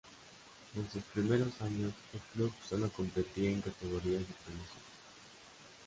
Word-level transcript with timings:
En 0.75 0.89
sus 0.91 1.03
primeros 1.13 1.61
años 1.61 1.93
el 2.13 2.19
club 2.33 2.51
sólo 2.67 2.89
competía 2.91 3.51
en 3.51 3.61
categorías 3.61 4.21
de 4.27 4.33
promoción. 4.43 4.81